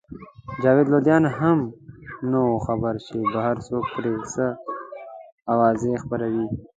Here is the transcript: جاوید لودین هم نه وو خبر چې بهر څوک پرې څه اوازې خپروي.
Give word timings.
جاوید 0.61 0.87
لودین 0.93 1.23
هم 1.39 1.59
نه 2.31 2.39
وو 2.45 2.57
خبر 2.67 2.93
چې 3.05 3.13
بهر 3.33 3.55
څوک 3.67 3.85
پرې 3.93 4.13
څه 4.33 4.45
اوازې 5.53 6.01
خپروي. 6.03 6.45